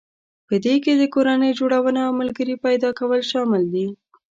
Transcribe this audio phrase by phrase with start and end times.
[0.47, 3.87] په دې کې د کورنۍ جوړونه او ملګري پيدا کول شامل دي.